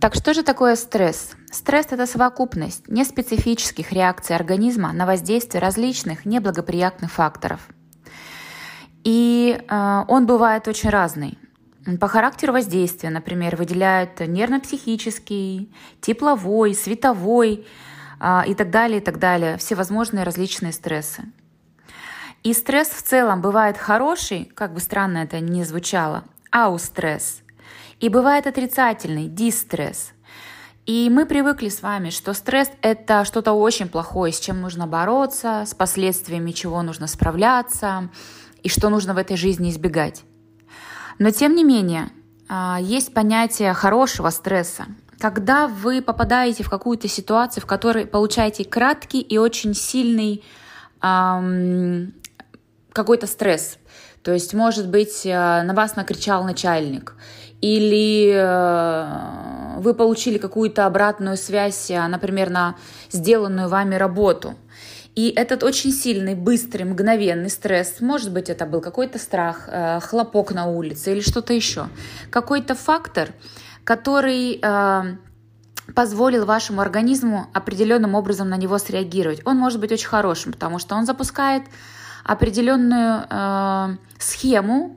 Так 0.00 0.14
что 0.14 0.34
же 0.34 0.42
такое 0.42 0.76
стресс? 0.76 1.34
Стресс– 1.50 1.86
это 1.90 2.06
совокупность 2.06 2.86
неспецифических 2.88 3.92
реакций 3.92 4.36
организма 4.36 4.92
на 4.92 5.06
воздействие 5.06 5.60
различных 5.60 6.26
неблагоприятных 6.26 7.10
факторов. 7.10 7.60
И 9.04 9.58
э, 9.58 10.04
он 10.08 10.26
бывает 10.26 10.68
очень 10.68 10.90
разный. 10.90 11.38
По 11.98 12.08
характеру 12.08 12.52
воздействия, 12.52 13.10
например, 13.10 13.56
выделяют 13.56 14.20
нервно-психический, 14.20 15.72
тепловой, 16.02 16.74
световой 16.74 17.66
э, 18.20 18.40
и 18.48 18.54
так 18.54 18.70
далее, 18.70 18.98
и 18.98 19.02
так 19.02 19.18
далее, 19.18 19.56
всевозможные 19.56 20.24
различные 20.24 20.72
стрессы. 20.72 21.22
И 22.42 22.52
стресс 22.52 22.88
в 22.88 23.02
целом 23.02 23.40
бывает 23.40 23.78
хороший, 23.78 24.44
как 24.44 24.74
бы 24.74 24.80
странно 24.80 25.18
это 25.18 25.40
ни 25.40 25.62
звучало, 25.62 26.24
аустресс– 26.50 27.40
и 28.00 28.08
бывает 28.08 28.46
отрицательный 28.46 29.28
дистресс. 29.28 30.12
И 30.86 31.10
мы 31.10 31.26
привыкли 31.26 31.68
с 31.68 31.82
вами, 31.82 32.10
что 32.10 32.32
стресс– 32.32 32.70
это 32.82 33.24
что-то 33.24 33.52
очень 33.52 33.88
плохое, 33.88 34.32
с 34.32 34.38
чем 34.38 34.60
нужно 34.60 34.86
бороться, 34.86 35.64
с 35.66 35.74
последствиями 35.74 36.52
чего 36.52 36.80
нужно 36.82 37.08
справляться 37.08 38.08
и 38.62 38.68
что 38.68 38.88
нужно 38.88 39.14
в 39.14 39.18
этой 39.18 39.36
жизни 39.36 39.70
избегать. 39.70 40.22
Но 41.18 41.30
тем 41.30 41.56
не 41.56 41.64
менее, 41.64 42.10
а, 42.48 42.78
есть 42.80 43.12
понятие 43.12 43.72
хорошего 43.74 44.30
стресса. 44.30 44.86
Когда 45.18 45.66
вы 45.66 46.02
попадаете 46.02 46.62
в 46.62 46.70
какую-то 46.70 47.08
ситуацию, 47.08 47.62
в 47.62 47.66
которой 47.66 48.06
получаете 48.06 48.64
краткий 48.64 49.20
и 49.20 49.38
очень 49.38 49.74
сильный 49.74 50.44
эм, 51.02 52.12
какой-то 52.92 53.26
стресс. 53.26 53.78
То 54.26 54.32
есть, 54.32 54.54
может 54.54 54.88
быть, 54.88 55.24
э, 55.24 55.62
на 55.62 55.72
вас 55.72 55.94
накричал 55.94 56.42
начальник, 56.42 57.14
или 57.60 58.32
э, 58.34 59.78
вы 59.78 59.94
получили 59.94 60.38
какую-то 60.38 60.84
обратную 60.84 61.36
связь, 61.36 61.92
э, 61.92 62.08
например, 62.08 62.50
на 62.50 62.74
сделанную 63.12 63.68
вами 63.68 63.94
работу. 63.94 64.56
И 65.14 65.28
этот 65.28 65.62
очень 65.62 65.92
сильный, 65.92 66.34
быстрый, 66.34 66.82
мгновенный 66.82 67.48
стресс, 67.50 68.00
может 68.00 68.32
быть, 68.32 68.50
это 68.50 68.66
был 68.66 68.80
какой-то 68.80 69.20
страх, 69.20 69.68
хлопок 70.02 70.52
на 70.52 70.66
улице 70.66 71.12
или 71.12 71.20
что-то 71.20 71.52
еще, 71.52 71.86
какой-то 72.30 72.74
фактор, 72.74 73.28
который 73.84 74.60
позволил 75.94 76.44
вашему 76.46 76.80
организму 76.80 77.46
определенным 77.54 78.16
образом 78.16 78.48
на 78.48 78.56
него 78.56 78.76
среагировать. 78.78 79.40
Он 79.44 79.56
может 79.56 79.78
быть 79.78 79.92
очень 79.92 80.08
хорошим, 80.08 80.52
потому 80.52 80.80
что 80.80 80.96
он 80.96 81.06
запускает 81.06 81.62
определенную 82.26 83.24
э, 83.30 83.96
схему 84.18 84.96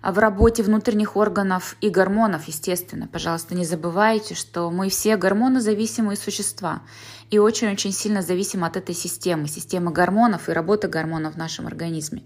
в 0.00 0.16
работе 0.18 0.62
внутренних 0.62 1.16
органов 1.16 1.76
и 1.80 1.90
гормонов, 1.90 2.46
естественно. 2.46 3.08
Пожалуйста, 3.08 3.56
не 3.56 3.64
забывайте, 3.64 4.36
что 4.36 4.70
мы 4.70 4.88
все 4.88 5.16
гормонозависимые 5.16 6.16
существа 6.16 6.82
и 7.30 7.38
очень-очень 7.38 7.92
сильно 7.92 8.22
зависим 8.22 8.62
от 8.62 8.76
этой 8.76 8.94
системы, 8.94 9.48
системы 9.48 9.90
гормонов 9.90 10.48
и 10.48 10.52
работы 10.52 10.86
гормонов 10.86 11.34
в 11.34 11.36
нашем 11.36 11.66
организме. 11.66 12.22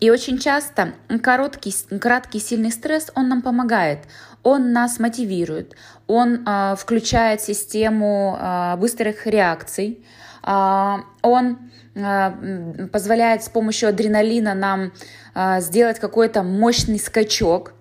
И 0.00 0.10
очень 0.10 0.38
часто 0.38 0.94
короткий, 1.22 1.72
краткий 2.00 2.40
сильный 2.40 2.72
стресс, 2.72 3.12
он 3.14 3.28
нам 3.28 3.40
помогает, 3.40 4.00
он 4.42 4.72
нас 4.72 4.98
мотивирует, 4.98 5.76
он 6.08 6.44
э, 6.44 6.74
включает 6.76 7.40
систему 7.40 8.36
э, 8.38 8.76
быстрых 8.78 9.26
реакций, 9.26 10.04
он 10.46 11.58
э, 11.94 12.86
позволяет 12.92 13.42
с 13.42 13.48
помощью 13.48 13.88
адреналина 13.88 14.54
нам 14.54 14.92
а, 15.34 15.60
сделать 15.60 15.98
какой-то 15.98 16.42
мощный 16.42 16.98
скачок 16.98 17.74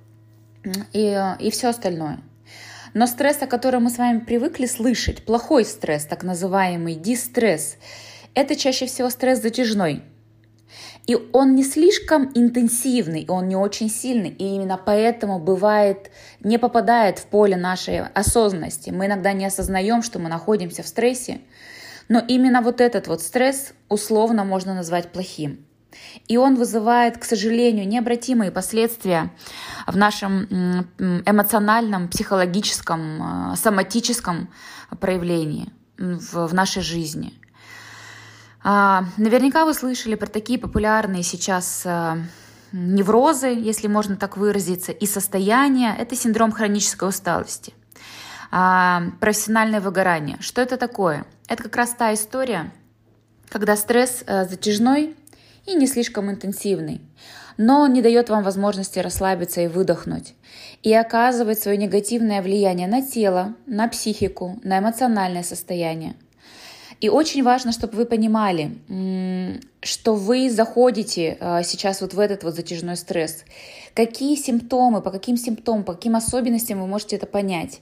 и, 0.93 1.35
и 1.39 1.51
все 1.51 1.69
остальное. 1.69 2.19
Но 2.95 3.07
стресс, 3.07 3.41
о 3.41 3.47
котором 3.47 3.83
мы 3.83 3.89
с 3.89 3.97
вами 3.97 4.19
привыкли 4.19 4.65
слышать, 4.65 5.25
плохой 5.25 5.63
стресс, 5.63 6.05
так 6.05 6.23
называемый 6.23 6.95
дистресс, 6.95 7.77
это 8.33 8.55
чаще 8.55 8.87
всего 8.87 9.09
стресс 9.09 9.41
затяжной. 9.41 10.01
И 11.07 11.15
он 11.33 11.55
не 11.55 11.63
слишком 11.63 12.31
интенсивный, 12.33 13.25
он 13.27 13.47
не 13.47 13.55
очень 13.55 13.89
сильный, 13.89 14.29
и 14.29 14.43
именно 14.55 14.77
поэтому 14.83 15.39
бывает 15.39 16.09
не 16.39 16.57
попадает 16.57 17.19
в 17.19 17.25
поле 17.27 17.55
нашей 17.55 18.01
осознанности. 18.01 18.89
Мы 18.89 19.05
иногда 19.05 19.33
не 19.33 19.45
осознаем, 19.45 20.01
что 20.01 20.19
мы 20.19 20.29
находимся 20.29 20.81
в 20.81 20.87
стрессе, 20.87 21.41
но 22.09 22.23
именно 22.27 22.61
вот 22.61 22.81
этот 22.81 23.07
вот 23.07 23.21
стресс 23.21 23.73
условно 23.89 24.43
можно 24.43 24.73
назвать 24.73 25.11
плохим. 25.11 25.65
И 26.27 26.37
он 26.37 26.55
вызывает, 26.55 27.17
к 27.17 27.23
сожалению, 27.23 27.87
необратимые 27.87 28.51
последствия 28.51 29.31
в 29.87 29.95
нашем 29.95 30.43
эмоциональном, 30.99 32.09
психологическом, 32.09 33.53
э, 33.53 33.55
соматическом 33.55 34.49
проявлении 34.99 35.71
в, 35.97 36.53
нашей 36.53 36.81
жизни. 36.81 37.33
А, 38.63 39.05
наверняка 39.17 39.65
вы 39.65 39.73
слышали 39.73 40.15
про 40.15 40.27
такие 40.27 40.59
популярные 40.59 41.23
сейчас 41.23 41.83
э, 41.85 42.17
неврозы, 42.71 43.47
если 43.47 43.87
можно 43.87 44.15
так 44.15 44.37
выразиться, 44.37 44.91
и 44.91 45.05
состояния. 45.05 45.95
Это 45.97 46.15
синдром 46.15 46.51
хронической 46.51 47.07
усталости, 47.07 47.73
а, 48.51 49.03
профессиональное 49.19 49.81
выгорание. 49.81 50.37
Что 50.39 50.61
это 50.61 50.77
такое? 50.77 51.25
Это 51.47 51.63
как 51.63 51.75
раз 51.75 51.91
та 51.91 52.13
история, 52.13 52.71
когда 53.49 53.75
стресс 53.75 54.23
э, 54.25 54.45
затяжной, 54.45 55.15
и 55.65 55.75
не 55.75 55.87
слишком 55.87 56.29
интенсивный, 56.29 57.01
но 57.57 57.81
он 57.81 57.93
не 57.93 58.01
дает 58.01 58.29
вам 58.29 58.43
возможности 58.43 58.99
расслабиться 58.99 59.61
и 59.61 59.67
выдохнуть, 59.67 60.35
и 60.83 60.93
оказывает 60.93 61.59
свое 61.59 61.77
негативное 61.77 62.41
влияние 62.41 62.87
на 62.87 63.01
тело, 63.01 63.55
на 63.65 63.87
психику, 63.87 64.59
на 64.63 64.79
эмоциональное 64.79 65.43
состояние. 65.43 66.15
И 67.01 67.09
очень 67.09 67.43
важно, 67.43 67.71
чтобы 67.71 67.97
вы 67.97 68.05
понимали, 68.05 68.71
что 69.81 70.15
вы 70.15 70.49
заходите 70.49 71.37
э, 71.39 71.61
сейчас 71.63 71.99
вот 71.99 72.13
в 72.13 72.19
этот 72.19 72.43
вот 72.43 72.55
затяжной 72.55 72.95
стресс. 72.95 73.43
Какие 73.93 74.35
симптомы, 74.35 75.01
по 75.01 75.11
каким 75.11 75.35
симптомам, 75.35 75.83
по 75.83 75.93
каким 75.93 76.15
особенностям 76.15 76.79
вы 76.79 76.87
можете 76.87 77.17
это 77.17 77.25
понять. 77.25 77.81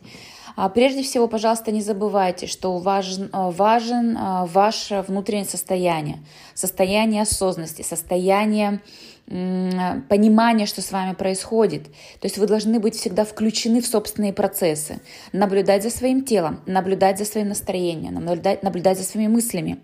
А 0.56 0.70
прежде 0.70 1.02
всего, 1.04 1.28
пожалуйста, 1.28 1.72
не 1.72 1.82
забывайте, 1.82 2.48
что 2.48 2.78
важен, 2.78 3.30
э, 3.34 3.52
важен 3.52 4.18
э, 4.18 4.46
ваше 4.46 5.04
внутреннее 5.08 5.46
состояние, 5.46 6.20
состояние 6.54 7.24
осознанности, 7.24 7.82
состояние 7.82 8.82
понимания, 9.26 10.66
что 10.66 10.82
с 10.82 10.92
вами 10.92 11.14
происходит. 11.14 11.86
То 12.20 12.26
есть 12.26 12.38
вы 12.38 12.46
должны 12.46 12.82
быть 12.82 12.96
всегда 12.96 13.24
включены 13.24 13.82
в 13.82 13.88
собственные 13.88 14.34
процессы, 14.34 15.00
наблюдать 15.32 15.82
за 15.82 15.90
своим 15.90 16.26
телом, 16.26 16.60
наблюдать 16.66 17.18
за 17.18 17.26
своим 17.26 17.48
настроением, 17.48 18.16
наблюдать, 18.16 18.64
наблюдать 18.64 18.98
за 18.98 19.06
своими 19.06 19.32
мыслями. 19.32 19.80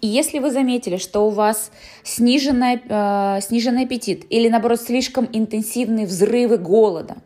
И 0.00 0.06
если 0.06 0.38
вы 0.38 0.50
заметили, 0.50 0.96
что 0.96 1.26
у 1.26 1.30
вас 1.30 1.70
сниженный, 2.04 2.80
э, 2.88 3.40
сниженный 3.42 3.84
аппетит 3.84 4.24
или, 4.30 4.48
наоборот, 4.48 4.80
слишком 4.80 5.28
интенсивные 5.32 6.06
взрывы 6.06 6.56
голода, 6.56 7.16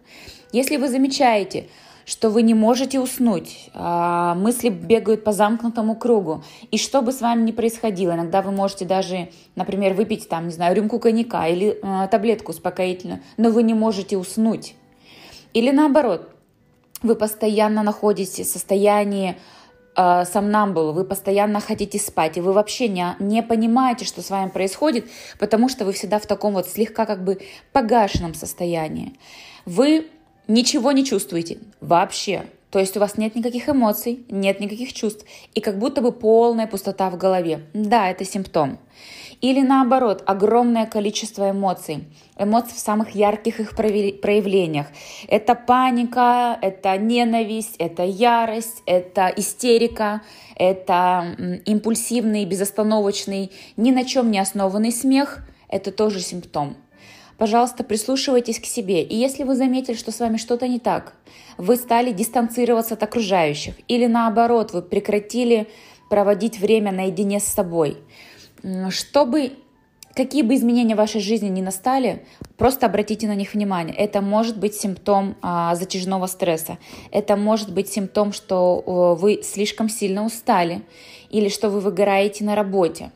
если 0.53 0.77
вы 0.77 0.89
замечаете, 0.89 1.69
что 2.05 2.31
вы 2.31 2.43
не 2.43 2.55
можете 2.55 3.01
уснуть, 3.01 3.71
а, 3.75 4.35
мысли 4.35 4.69
бегают 4.69 5.25
по 5.25 5.33
замкнутому 5.33 5.97
кругу. 5.97 6.43
И 6.71 6.79
что 6.79 7.03
бы 7.03 7.13
с 7.13 7.21
вами 7.21 7.43
ни 7.43 7.53
происходило, 7.53 8.13
иногда 8.13 8.43
вы 8.43 8.51
можете 8.51 8.85
даже, 8.85 9.31
например, 9.57 9.95
выпить 9.95 10.29
там, 10.29 10.47
не 10.49 10.53
знаю, 10.53 10.77
рюмку 10.77 10.99
коньяка 10.99 11.47
или 11.47 11.79
а, 11.83 12.07
таблетку 12.09 12.53
успокоительную, 12.53 13.21
но 13.37 13.51
вы 13.51 13.63
не 13.63 13.75
можете 13.75 14.17
уснуть. 14.17 14.75
Или 15.55 15.71
наоборот, 15.71 16.31
вы 17.03 17.15
постоянно 17.15 17.83
находитесь 17.83 18.47
в 18.47 18.53
состоянии 18.53 19.37
э, 19.95 20.25
сомнамбула, 20.25 20.93
вы 20.93 21.05
постоянно 21.05 21.61
хотите 21.61 21.99
спать, 21.99 22.39
и 22.39 22.41
вы 22.41 22.53
вообще 22.53 22.89
не, 22.89 23.15
не 23.19 23.43
понимаете, 23.43 24.05
что 24.05 24.23
с 24.23 24.31
вами 24.31 24.49
происходит, 24.49 25.07
потому 25.39 25.69
что 25.69 25.85
вы 25.85 25.93
всегда 25.93 26.19
в 26.19 26.27
таком 26.27 26.55
вот 26.55 26.67
слегка 26.67 27.07
как 27.07 27.23
бы 27.23 27.41
погашенном 27.73 28.35
состоянии. 28.35 29.15
Вы 29.67 30.09
ничего 30.49 30.93
не 30.93 31.05
чувствуете 31.05 31.59
вообще. 31.81 32.44
То 32.71 32.81
есть 32.81 32.96
у 32.96 33.00
вас 33.00 33.17
нет 33.17 33.37
никаких 33.37 33.69
эмоций, 33.69 34.25
нет 34.29 34.58
никаких 34.58 34.93
чувств, 34.93 35.25
и 35.55 35.61
как 35.61 35.79
будто 35.79 36.00
бы 36.00 36.11
полная 36.11 36.67
пустота 36.67 37.08
в 37.08 37.17
голове. 37.17 37.61
Да, 37.73 38.11
это 38.11 38.25
симптом. 38.25 38.79
Или 39.41 39.61
наоборот, 39.61 40.23
огромное 40.26 40.87
количество 40.87 41.50
эмоций. 41.50 42.05
Эмоций 42.37 42.75
в 42.75 42.81
самых 42.81 43.11
ярких 43.14 43.61
их 43.61 43.76
проявлениях. 43.76 44.87
Это 45.29 45.55
паника, 45.55 46.58
это 46.62 46.97
ненависть, 46.97 47.76
это 47.79 48.02
ярость, 48.02 48.82
это 48.87 49.32
истерика, 49.37 50.23
это 50.56 51.37
импульсивный, 51.67 52.44
безостановочный, 52.44 53.52
ни 53.76 53.93
на 53.93 54.05
чем 54.05 54.31
не 54.31 54.38
основанный 54.38 54.90
смех. 54.90 55.47
Это 55.69 55.93
тоже 55.93 56.20
симптом. 56.20 56.76
Пожалуйста, 57.39 57.85
прислушивайтесь 57.85 58.61
к 58.61 58.65
себе. 58.65 59.03
И 59.03 59.17
если 59.17 59.43
вы 59.43 59.57
заметили, 59.57 59.97
что 59.97 60.13
с 60.13 60.21
вами 60.21 60.37
что-то 60.37 60.69
не 60.69 60.79
так, 60.79 61.15
вы 61.59 61.77
стали 61.77 62.13
дистанцироваться 62.13 62.95
от 62.95 63.03
окружающих, 63.03 63.75
или 63.89 64.07
наоборот, 64.07 64.73
вы 64.73 64.83
прекратили 64.83 65.69
проводить 66.11 66.59
время 66.59 66.93
наедине 66.93 67.41
с 67.41 67.45
собой, 67.45 67.97
чтобы 68.91 69.53
какие 70.15 70.43
бы 70.43 70.55
изменения 70.55 70.95
в 70.95 70.99
вашей 70.99 71.21
жизни 71.21 71.49
ни 71.49 71.61
настали, 71.61 72.25
просто 72.57 72.87
обратите 72.87 73.27
на 73.27 73.35
них 73.35 73.55
внимание. 73.55 73.95
Это 73.97 74.21
может 74.21 74.59
быть 74.59 74.75
симптом 74.75 75.37
а, 75.43 75.75
затяжного 75.75 76.27
стресса. 76.27 76.79
Это 77.11 77.37
может 77.37 77.73
быть 77.73 77.89
симптом, 77.89 78.33
что 78.33 78.83
а, 78.87 79.15
вы 79.15 79.41
слишком 79.43 79.89
сильно 79.89 80.25
устали 80.25 80.83
или 81.31 81.49
что 81.49 81.69
вы 81.69 81.81
выгораете 81.81 82.45
на 82.45 82.55
работе. 82.55 83.11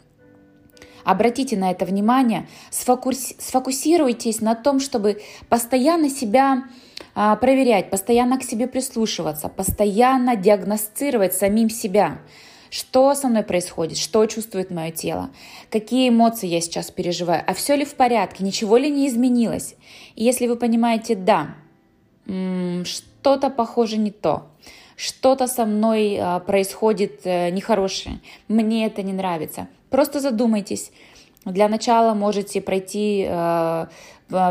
Обратите 1.08 1.56
на 1.56 1.70
это 1.70 1.86
внимание, 1.86 2.46
сфокус, 2.68 3.32
сфокусируйтесь 3.38 4.42
на 4.42 4.54
том, 4.54 4.78
чтобы 4.78 5.22
постоянно 5.48 6.10
себя 6.10 6.64
а, 7.14 7.34
проверять, 7.36 7.88
постоянно 7.88 8.38
к 8.38 8.42
себе 8.42 8.66
прислушиваться, 8.66 9.48
постоянно 9.48 10.36
диагностировать 10.36 11.32
самим 11.32 11.70
себя. 11.70 12.18
Что 12.68 13.14
со 13.14 13.28
мной 13.28 13.42
происходит? 13.42 13.96
Что 13.96 14.26
чувствует 14.26 14.70
мое 14.70 14.90
тело? 14.90 15.30
Какие 15.70 16.10
эмоции 16.10 16.46
я 16.46 16.60
сейчас 16.60 16.90
переживаю? 16.90 17.42
А 17.46 17.54
все 17.54 17.74
ли 17.74 17.86
в 17.86 17.94
порядке? 17.94 18.44
Ничего 18.44 18.76
ли 18.76 18.90
не 18.90 19.08
изменилось? 19.08 19.76
И 20.14 20.24
если 20.24 20.46
вы 20.46 20.56
понимаете, 20.56 21.14
да, 21.14 21.54
что-то 22.84 23.48
похоже 23.48 23.96
не 23.96 24.10
то, 24.10 24.50
что-то 24.94 25.46
со 25.46 25.64
мной 25.64 26.18
а, 26.20 26.40
происходит 26.40 27.22
э, 27.24 27.48
нехорошее, 27.48 28.20
мне 28.48 28.84
это 28.84 29.02
не 29.02 29.14
нравится, 29.14 29.68
просто 29.90 30.20
задумайтесь. 30.20 30.92
Для 31.44 31.68
начала 31.68 32.14
можете 32.14 32.60
пройти, 32.60 33.26
э, 33.28 33.86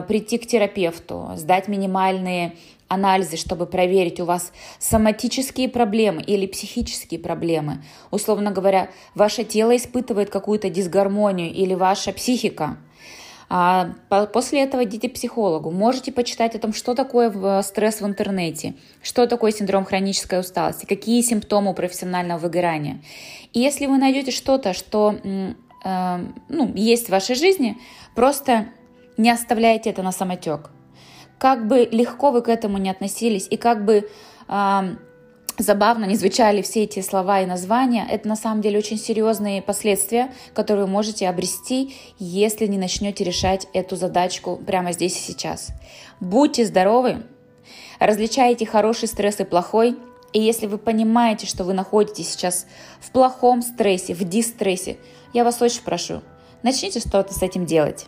прийти 0.08 0.38
к 0.38 0.48
терапевту, 0.48 1.32
сдать 1.36 1.68
минимальные 1.68 2.54
анализы, 2.88 3.38
чтобы 3.38 3.66
проверить, 3.66 4.20
у 4.20 4.26
вас 4.26 4.52
соматические 4.80 5.70
проблемы 5.70 6.22
или 6.22 6.48
психические 6.48 7.20
проблемы. 7.20 7.84
Условно 8.12 8.52
говоря, 8.52 8.90
ваше 9.14 9.44
тело 9.44 9.76
испытывает 9.76 10.30
какую-то 10.30 10.70
дисгармонию 10.70 11.54
или 11.54 11.74
ваша 11.74 12.14
психика. 12.14 12.78
А 13.50 13.92
после 14.34 14.64
этого 14.64 14.84
идите 14.84 15.10
к 15.10 15.14
психологу. 15.14 15.72
Можете 15.72 16.12
почитать 16.12 16.56
о 16.56 16.60
том, 16.60 16.74
что 16.74 16.96
такое 16.96 17.62
стресс 17.62 18.02
в 18.02 18.06
интернете, 18.06 18.76
что 19.02 19.26
такое 19.26 19.52
синдром 19.52 19.86
хронической 19.86 20.40
усталости, 20.40 20.86
какие 20.86 21.22
симптомы 21.22 21.74
профессионального 21.74 22.40
выгорания. 22.40 23.02
И 23.54 23.60
если 23.60 23.86
вы 23.86 23.98
найдете 23.98 24.32
что-то, 24.32 24.74
что 24.74 25.16
э, 25.24 26.26
ну, 26.50 26.74
есть 26.76 27.08
в 27.08 27.12
вашей 27.12 27.36
жизни, 27.36 27.78
просто 28.16 28.68
не 29.16 29.32
оставляйте 29.32 29.92
это 29.92 30.04
на 30.04 30.12
самотек 30.12 30.72
как 31.38 31.68
бы 31.68 31.88
легко 31.92 32.32
вы 32.32 32.42
к 32.42 32.50
этому 32.50 32.78
не 32.78 32.90
относились 32.90 33.48
и 33.50 33.58
как 33.58 33.86
бы 33.86 34.10
э, 34.48 34.96
забавно 35.58 36.06
не 36.06 36.16
звучали 36.16 36.62
все 36.62 36.84
эти 36.84 37.02
слова 37.02 37.42
и 37.42 37.46
названия, 37.46 38.06
это 38.10 38.28
на 38.28 38.36
самом 38.36 38.62
деле 38.62 38.80
очень 38.80 38.98
серьезные 38.98 39.62
последствия, 39.62 40.32
которые 40.54 40.86
вы 40.86 40.92
можете 40.92 41.28
обрести, 41.28 41.96
если 42.20 42.68
не 42.68 42.78
начнете 42.78 43.24
решать 43.24 43.68
эту 43.74 43.96
задачку 43.96 44.58
прямо 44.58 44.92
здесь 44.92 45.18
и 45.18 45.32
сейчас. 45.32 45.70
Будьте 46.20 46.66
здоровы, 46.66 47.24
различайте 48.00 48.66
хороший 48.66 49.08
стресс 49.08 49.40
и 49.40 49.44
плохой, 49.44 49.98
и 50.34 50.42
если 50.42 50.68
вы 50.68 50.78
понимаете, 50.78 51.48
что 51.48 51.64
вы 51.64 51.74
находитесь 51.74 52.30
сейчас 52.30 52.68
в 53.00 53.12
плохом 53.12 53.62
стрессе, 53.62 54.14
в 54.14 54.24
дистрессе, 54.24 54.98
я 55.34 55.44
вас 55.44 55.62
очень 55.62 55.84
прошу, 55.84 56.22
начните 56.64 57.00
что-то 57.00 57.34
с 57.34 57.42
этим 57.42 57.66
делать. 57.66 58.08